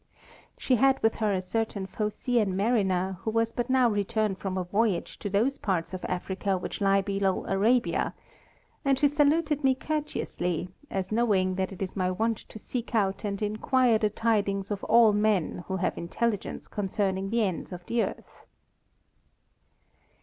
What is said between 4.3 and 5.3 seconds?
from a voyage to